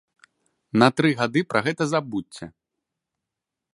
[0.83, 2.45] На тры гады пра гэта забудзьце!